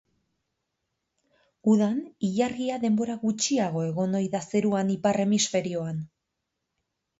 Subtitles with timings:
[1.73, 1.99] Udan,
[2.29, 6.05] ilargia denbora gutxiago egon ohi da zeruan ipar hemisferioan.